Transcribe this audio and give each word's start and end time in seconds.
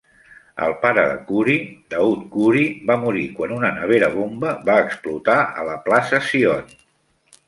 El 0.67 0.71
pare 0.83 1.01
de 1.09 1.17
Khoury, 1.25 1.57
Daoud 1.93 2.23
Khoury, 2.35 2.63
va 2.91 2.95
morir 3.03 3.25
quan 3.41 3.53
una 3.57 3.71
nevera-bomba 3.75 4.55
va 4.71 4.79
explotar 4.87 5.37
a 5.41 5.67
la 5.69 5.77
plaça 5.85 6.21
Zion. 6.31 6.73